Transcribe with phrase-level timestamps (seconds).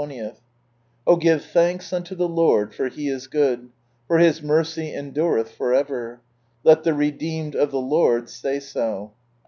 [1.05, 3.69] —"O give thanks unto the Lord, for He is good,
[4.07, 9.11] for His mercy endureth for ever \ let the redeemed of the Lord say so."